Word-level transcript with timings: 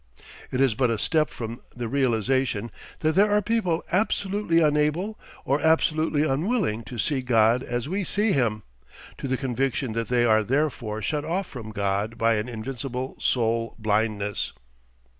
It 0.51 0.59
is 0.59 0.73
but 0.73 0.89
a 0.89 0.97
step 0.97 1.29
from 1.29 1.61
the 1.75 1.87
realisation 1.87 2.71
that 3.01 3.13
there 3.13 3.29
are 3.31 3.39
people 3.39 3.83
absolutely 3.91 4.59
unable 4.59 5.19
or 5.45 5.61
absolutely 5.61 6.23
unwilling 6.23 6.81
to 6.85 6.97
see 6.97 7.21
God 7.21 7.61
as 7.61 7.87
we 7.87 8.03
see 8.03 8.31
him, 8.31 8.63
to 9.19 9.27
the 9.27 9.37
conviction 9.37 9.93
that 9.93 10.07
they 10.07 10.25
are 10.25 10.43
therefore 10.43 11.03
shut 11.03 11.23
off 11.23 11.45
from 11.45 11.69
God 11.69 12.17
by 12.17 12.33
an 12.33 12.49
invincible 12.49 13.15
soul 13.19 13.75
blindness. 13.77 14.53